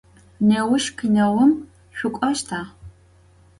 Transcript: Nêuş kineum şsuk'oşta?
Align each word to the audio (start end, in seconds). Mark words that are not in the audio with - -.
Nêuş 0.49 0.85
kineum 0.97 1.51
şsuk'oşta? 1.97 2.59